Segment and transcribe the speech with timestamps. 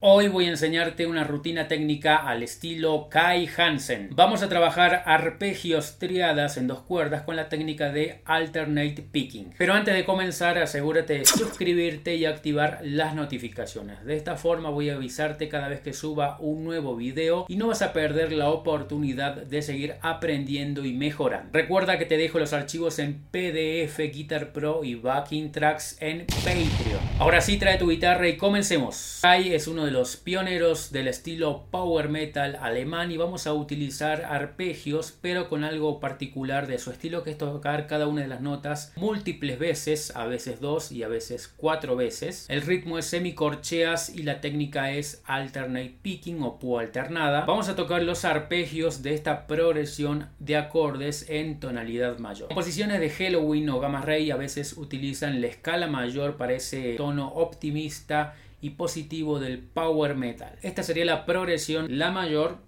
[0.00, 4.10] Hoy voy a enseñarte una rutina técnica al estilo Kai Hansen.
[4.12, 9.54] Vamos a trabajar arpegios triadas en dos cuerdas con la técnica de alternate picking.
[9.58, 14.04] Pero antes de comenzar, asegúrate de suscribirte y activar las notificaciones.
[14.04, 17.66] De esta forma voy a avisarte cada vez que suba un nuevo video y no
[17.66, 21.50] vas a perder la oportunidad de seguir aprendiendo y mejorando.
[21.52, 27.02] Recuerda que te dejo los archivos en PDF, Guitar Pro y Backing Tracks en Patreon.
[27.18, 29.18] Ahora sí, trae tu guitarra y comencemos.
[29.22, 34.24] Kai es uno de los pioneros del estilo power metal alemán y vamos a utilizar
[34.24, 38.40] arpegios pero con algo particular de su estilo que es tocar cada una de las
[38.40, 42.46] notas múltiples veces, a veces dos y a veces cuatro veces.
[42.48, 47.44] El ritmo es semicorcheas y la técnica es alternate picking o pu alternada.
[47.44, 52.48] Vamos a tocar los arpegios de esta progresión de acordes en tonalidad mayor.
[52.48, 57.28] Composiciones de Halloween o Gamma Ray a veces utilizan la escala mayor para ese tono
[57.28, 60.58] optimista y positivo del power metal.
[60.62, 62.58] Esta sería la progresión La mayor,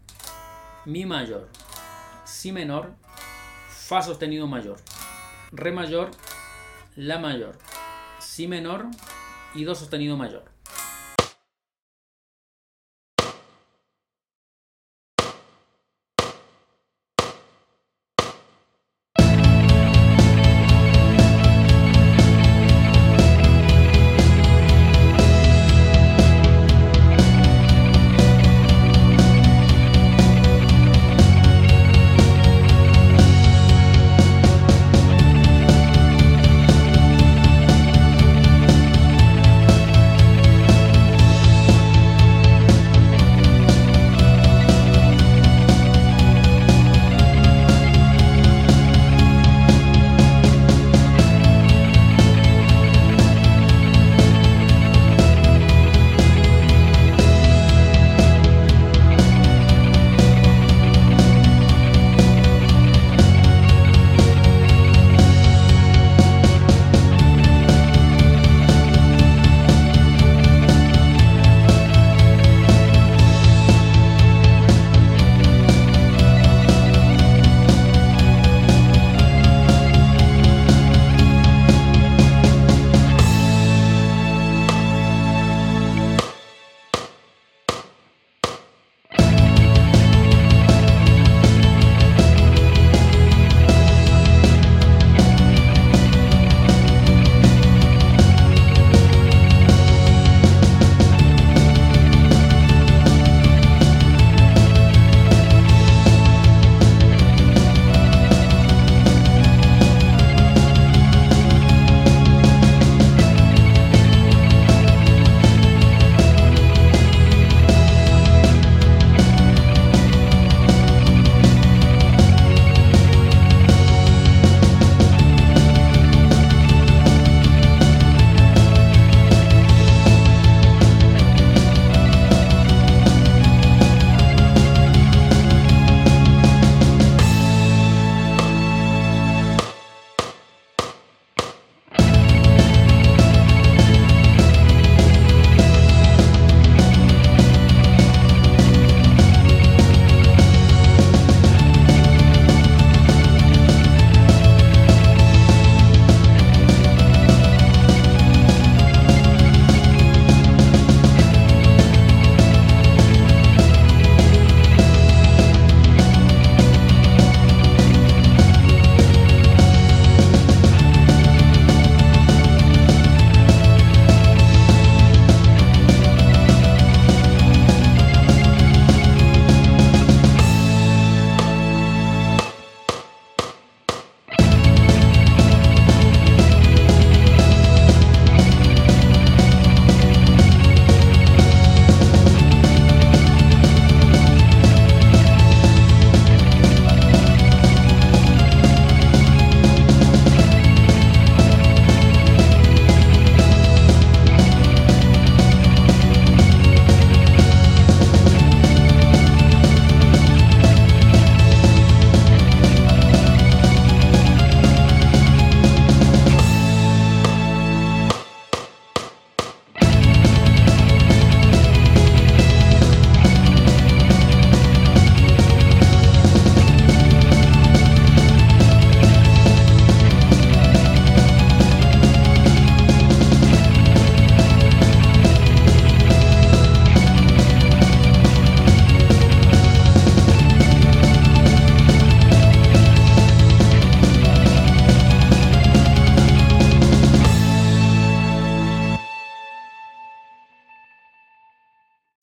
[0.84, 1.48] Mi mayor,
[2.24, 2.94] Si menor,
[3.68, 4.78] Fa sostenido mayor,
[5.52, 6.10] Re mayor,
[6.96, 7.58] La mayor,
[8.20, 8.86] Si menor
[9.54, 10.44] y Do sostenido mayor.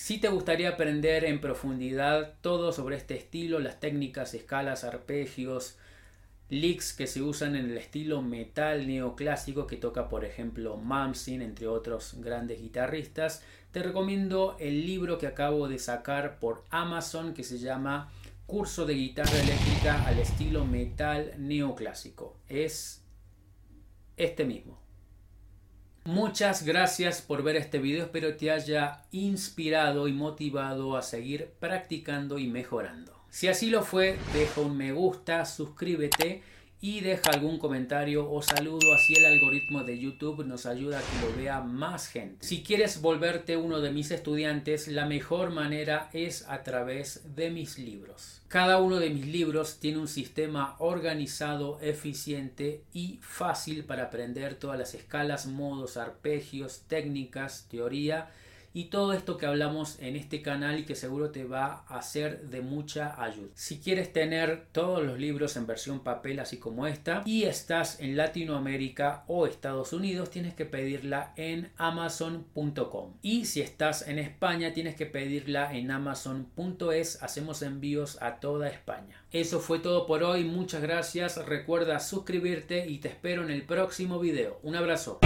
[0.08, 5.78] Si te gustaría aprender en profundidad todo sobre este estilo, las técnicas, escalas, arpegios,
[6.48, 11.68] licks que se usan en el estilo metal neoclásico que toca por ejemplo Malmsteen entre
[11.68, 13.44] otros grandes guitarristas,
[13.74, 18.10] te recomiendo el libro que acabo de sacar por Amazon que se llama
[18.46, 22.38] Curso de guitarra eléctrica al estilo metal neoclásico.
[22.48, 23.04] Es
[24.16, 24.87] este mismo.
[26.08, 32.40] Muchas gracias por ver este video, espero te haya inspirado y motivado a seguir practicando
[32.40, 33.12] y mejorando.
[33.30, 36.44] Si así lo fue, deja un me gusta, suscríbete
[36.80, 41.28] y deja algún comentario o saludo, así el algoritmo de YouTube nos ayuda a que
[41.28, 42.46] lo vea más gente.
[42.46, 47.80] Si quieres volverte uno de mis estudiantes, la mejor manera es a través de mis
[47.80, 48.42] libros.
[48.48, 54.78] Cada uno de mis libros tiene un sistema organizado, eficiente y fácil para aprender todas
[54.78, 58.30] las escalas, modos, arpegios, técnicas, teoría
[58.78, 62.42] y todo esto que hablamos en este canal y que seguro te va a ser
[62.50, 63.50] de mucha ayuda.
[63.56, 68.16] Si quieres tener todos los libros en versión papel así como esta y estás en
[68.16, 74.94] Latinoamérica o Estados Unidos tienes que pedirla en amazon.com y si estás en España tienes
[74.94, 79.26] que pedirla en amazon.es hacemos envíos a toda España.
[79.32, 84.20] Eso fue todo por hoy, muchas gracias, recuerda suscribirte y te espero en el próximo
[84.20, 84.60] video.
[84.62, 85.20] Un abrazo.